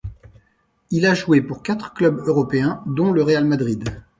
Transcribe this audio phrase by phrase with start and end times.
[0.89, 4.03] Il a joué pour quatre clubs européens, dont le Real Madrid.